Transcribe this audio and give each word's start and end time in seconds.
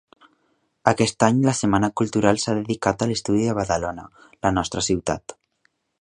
Aquest 0.91 1.25
any 1.27 1.43
la 1.49 1.53
Setmana 1.59 1.89
Cultural 2.01 2.41
s'ha 2.45 2.57
dedicat 2.61 3.05
a 3.05 3.09
l'estudi 3.11 3.45
de 3.51 3.57
Badalona, 3.61 4.07
la 4.47 4.53
nostra 4.59 4.85
ciutat. 4.89 5.37